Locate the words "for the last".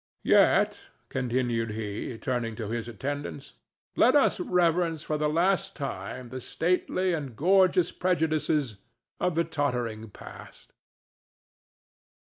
5.03-5.75